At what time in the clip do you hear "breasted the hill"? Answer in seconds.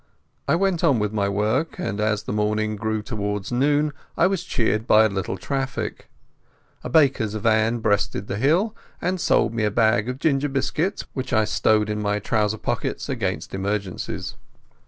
7.81-8.75